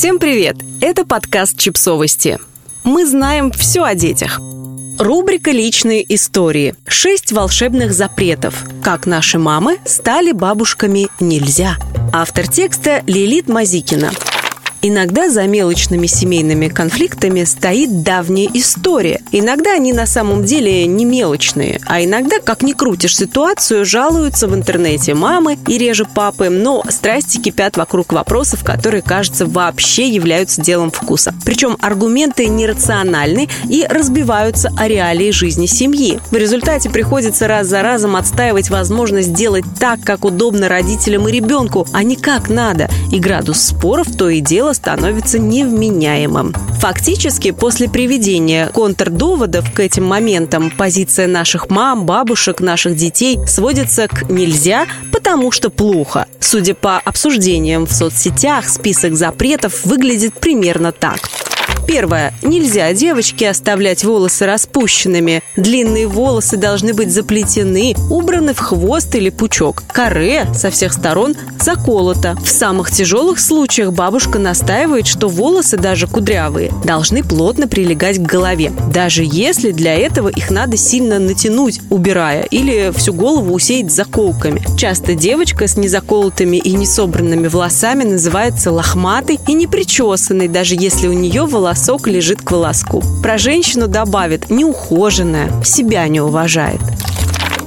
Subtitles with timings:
[0.00, 0.56] Всем привет!
[0.80, 2.38] Это подкаст «Чипсовости».
[2.84, 4.40] Мы знаем все о детях.
[4.98, 6.74] Рубрика «Личные истории».
[6.86, 8.64] Шесть волшебных запретов.
[8.82, 11.76] Как наши мамы стали бабушками нельзя.
[12.14, 14.10] Автор текста Лилит Мазикина.
[14.82, 19.20] Иногда за мелочными семейными конфликтами стоит давняя история.
[19.30, 24.54] Иногда они на самом деле не мелочные, а иногда, как ни крутишь ситуацию, жалуются в
[24.54, 30.90] интернете мамы и реже папы, но страсти кипят вокруг вопросов, которые, кажется, вообще являются делом
[30.90, 31.34] вкуса.
[31.44, 36.18] Причем аргументы нерациональны и разбиваются о реалии жизни семьи.
[36.30, 41.86] В результате приходится раз за разом отстаивать возможность делать так, как удобно родителям и ребенку,
[41.92, 42.88] а не как надо.
[43.12, 46.54] И градус споров то и дело дело становится невменяемым.
[46.80, 54.30] Фактически, после приведения контрдоводов к этим моментам позиция наших мам, бабушек, наших детей сводится к
[54.30, 56.26] «нельзя», потому что плохо.
[56.38, 61.18] Судя по обсуждениям в соцсетях, список запретов выглядит примерно так.
[61.90, 62.32] Первое.
[62.44, 65.42] Нельзя девочке оставлять волосы распущенными.
[65.56, 69.82] Длинные волосы должны быть заплетены, убраны в хвост или пучок.
[69.92, 72.36] Каре со всех сторон заколото.
[72.44, 78.72] В самых тяжелых случаях бабушка настаивает, что волосы, даже кудрявые, должны плотно прилегать к голове.
[78.94, 84.62] Даже если для этого их надо сильно натянуть, убирая, или всю голову усеять заколками.
[84.78, 91.46] Часто девочка с незаколотыми и несобранными волосами называется лохматой и непричесанной, даже если у нее
[91.46, 93.02] волосы волосок лежит к волоску.
[93.22, 96.80] Про женщину добавит неухоженная, себя не уважает.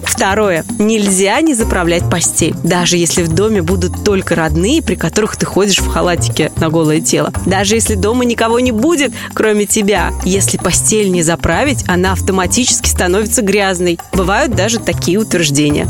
[0.04, 0.64] Второе.
[0.78, 5.80] Нельзя не заправлять постель, даже если в доме будут только родные, при которых ты ходишь
[5.80, 7.34] в халатике на голое тело.
[7.48, 10.12] Даже если дома никого не будет, кроме тебя.
[10.24, 13.98] Если постель не заправить, она автоматически становится грязной.
[14.12, 15.88] Бывают даже такие утверждения.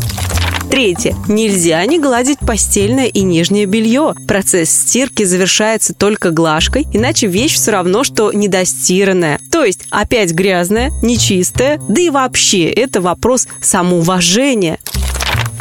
[0.70, 1.16] Третье.
[1.28, 4.16] Нельзя не гладить постельное и нижнее белье.
[4.28, 9.40] Процесс стирки завершается только глажкой, иначе вещь все равно, что недостиранная.
[9.52, 14.80] То есть опять грязная, нечистая, да и вообще это вопрос самоуважения.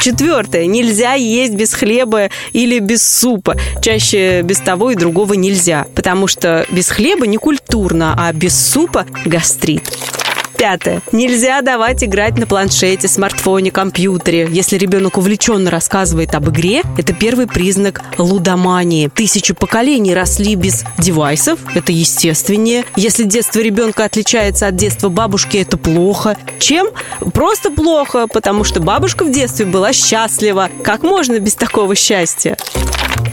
[0.03, 0.65] Четвертое.
[0.65, 3.55] Нельзя есть без хлеба или без супа.
[3.81, 5.85] Чаще без того и другого нельзя.
[5.95, 9.83] Потому что без хлеба не культурно, а без супа гастрит.
[10.57, 11.01] Пятое.
[11.11, 14.47] Нельзя давать играть на планшете, смартфоне, компьютере.
[14.49, 19.07] Если ребенок увлеченно рассказывает об игре, это первый признак лудомании.
[19.07, 22.85] Тысячи поколений росли без девайсов, это естественнее.
[22.95, 26.37] Если детство ребенка отличается от детства бабушки, это плохо.
[26.59, 26.87] Чем?
[27.33, 30.69] Просто плохо, потому что бабушка в детстве была счастлива.
[30.83, 32.57] Как можно без такого счастья?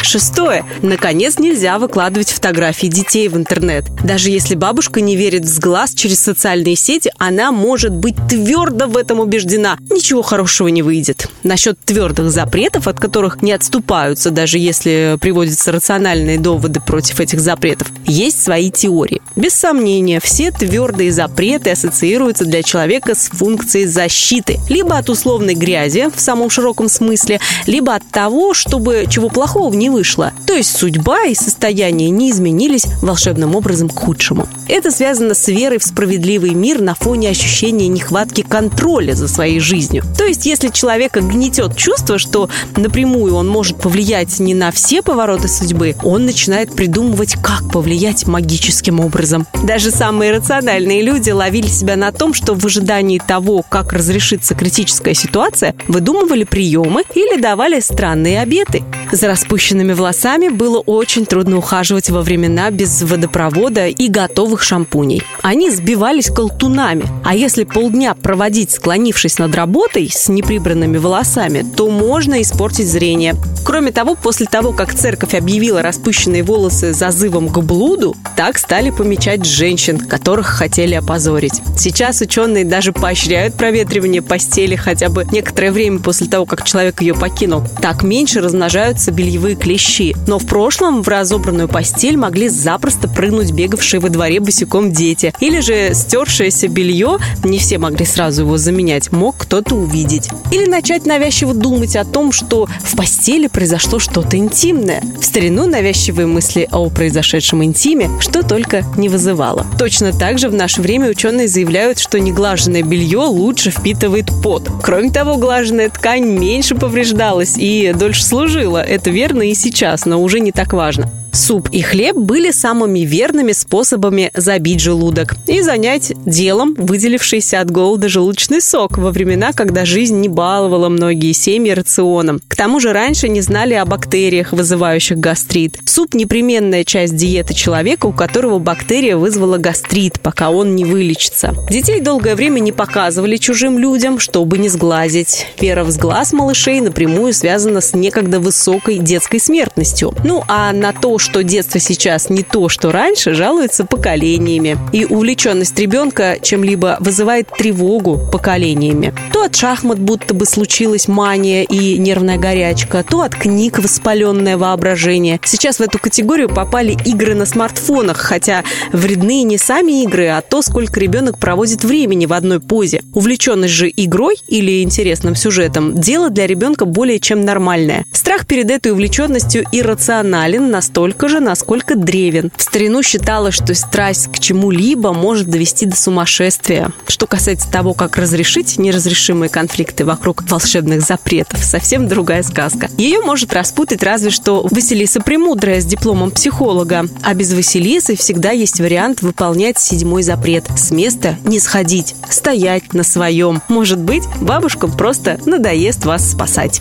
[0.03, 0.65] Шестое.
[0.83, 3.85] Наконец, нельзя выкладывать фотографии детей в интернет.
[4.03, 8.97] Даже если бабушка не верит в глаз через социальные сети, она может быть твердо в
[8.97, 9.79] этом убеждена.
[9.91, 11.29] Ничего хорошего не выйдет.
[11.43, 17.89] Насчет твердых запретов, от которых не отступаются, даже если приводятся рациональные доводы против этих запретов,
[18.11, 19.23] есть свои теории.
[19.37, 24.59] Без сомнения, все твердые запреты ассоциируются для человека с функцией защиты.
[24.69, 29.91] Либо от условной грязи в самом широком смысле, либо от того, чтобы чего плохого не
[29.91, 30.33] вышло.
[30.51, 34.49] То есть судьба и состояние не изменились волшебным образом к худшему.
[34.67, 40.03] Это связано с верой в справедливый мир на фоне ощущения нехватки контроля за своей жизнью.
[40.19, 45.47] То есть если человека гнетет чувство, что напрямую он может повлиять не на все повороты
[45.47, 49.47] судьбы, он начинает придумывать, как повлиять магическим образом.
[49.63, 55.15] Даже самые рациональные люди ловили себя на том, что в ожидании того, как разрешится критическая
[55.15, 58.83] ситуация, выдумывали приемы или давали странные обеты.
[59.13, 65.23] За распущенными волосами было очень трудно ухаживать во времена без водопровода и готовых шампуней.
[65.43, 67.05] Они сбивались колтунами.
[67.25, 73.35] А если полдня проводить, склонившись над работой с неприбранными волосами, то можно испортить зрение.
[73.65, 79.45] Кроме того, после того, как церковь объявила распущенные волосы зазывом к блуду, так стали помечать
[79.45, 81.61] женщин, которых хотели опозорить.
[81.77, 87.15] Сейчас ученые даже поощряют проветривание постели хотя бы некоторое время после того, как человек ее
[87.15, 87.63] покинул.
[87.81, 90.17] Так меньше размножаются бельевые клещи.
[90.31, 95.35] Но в прошлом в разобранную постель могли запросто прыгнуть бегавшие во дворе босиком дети.
[95.41, 100.29] Или же стершееся белье, не все могли сразу его заменять, мог кто-то увидеть.
[100.53, 105.03] Или начать навязчиво думать о том, что в постели произошло что-то интимное.
[105.21, 109.67] В старину навязчивые мысли о произошедшем интиме что только не вызывало.
[109.81, 114.71] Точно так же в наше время ученые заявляют, что неглаженное белье лучше впитывает пот.
[114.81, 120.41] Кроме того, глаженная ткань меньше повреждалась и дольше служила это верно и сейчас, но уже
[120.41, 121.09] не так важно.
[121.33, 128.09] Суп и хлеб были самыми верными способами забить желудок и занять делом выделившийся от голода
[128.09, 132.41] желудочный сок во времена, когда жизнь не баловала многие семьи рационом.
[132.49, 135.79] К тому же раньше не знали о бактериях, вызывающих гастрит.
[135.85, 141.55] Суп– непременная часть диеты человека, у которого бактерия вызвала гастрит, пока он не вылечится.
[141.71, 145.47] Детей долгое время не показывали чужим людям, чтобы не сглазить.
[145.61, 150.15] Вера в сглаз малышей напрямую связана с некогда высокой детской смертностью.
[150.25, 154.79] Ну а на то, что детство сейчас не то, что раньше, жалуются поколениями.
[154.93, 159.15] И увлеченность ребенка чем-либо вызывает тревогу поколениями.
[159.33, 165.39] То от шахмат будто бы случилась мания и нервная горячка, то от книг воспаленное воображение.
[165.45, 170.63] Сейчас в эту категорию попали игры на смартфонах, хотя вредны не сами игры, а то,
[170.63, 173.03] сколько ребенок проводит времени в одной позе.
[173.13, 178.05] Увлеченность же игрой или интересным сюжетом– дело для ребенка более чем нормальное.
[178.13, 182.53] Страх перед этой увлеченностью иррационален настолько, настолько же, насколько древен.
[182.57, 186.93] В старину считалось, что страсть к чему-либо может довести до сумасшествия.
[187.09, 192.89] Что касается того, как разрешить неразрешимые конфликты вокруг волшебных запретов, совсем другая сказка.
[192.97, 197.07] Ее может распутать разве что Василиса Премудрая с дипломом психолога.
[197.23, 200.67] А без Василисы всегда есть вариант выполнять седьмой запрет.
[200.77, 203.63] С места не сходить, стоять на своем.
[203.69, 206.81] Может быть, бабушкам просто надоест вас спасать.